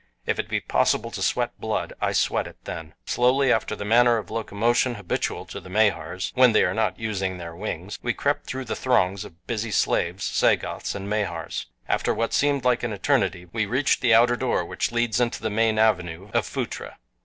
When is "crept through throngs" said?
8.11-9.23